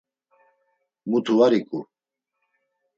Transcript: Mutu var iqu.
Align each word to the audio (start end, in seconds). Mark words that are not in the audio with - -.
Mutu 1.09 1.33
var 1.39 1.53
iqu. 1.59 1.79